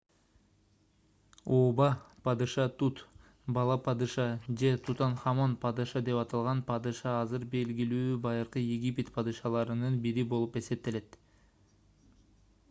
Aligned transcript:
ооба 1.57 1.89
падыша 2.27 2.63
тут 2.79 3.03
бала 3.57 3.75
падыша 3.89 4.25
же 4.63 4.71
тутанхамон 4.87 5.53
падыша 5.67 6.03
деп 6.09 6.21
аталган 6.23 6.63
падыша 6.71 7.13
азыр 7.19 7.45
белгилүү 7.53 8.17
байыркы 8.27 8.67
египет 8.69 9.15
падышаларынын 9.21 10.03
бири 10.09 10.29
болуп 10.35 10.61
эсептелет 10.65 11.21